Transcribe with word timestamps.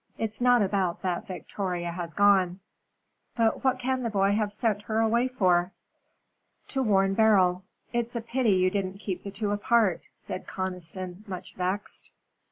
"It's 0.17 0.41
not 0.41 0.63
about 0.63 1.03
that 1.03 1.27
Victoria 1.27 1.91
has 1.91 2.15
gone." 2.15 2.59
"But 3.37 3.63
what 3.63 3.77
can 3.77 4.01
the 4.01 4.09
boy 4.09 4.31
have 4.31 4.51
sent 4.51 4.81
her 4.81 4.97
away 4.99 5.27
for?" 5.27 5.73
"To 6.69 6.81
warn 6.81 7.13
Beryl. 7.13 7.63
It's 7.93 8.15
a 8.15 8.21
pity 8.21 8.53
you 8.53 8.71
didn't 8.71 8.97
keep 8.97 9.23
the 9.23 9.29
two 9.29 9.51
apart," 9.51 10.07
said 10.15 10.47
Conniston, 10.47 11.23
much 11.27 11.53
vexed. 11.53 12.09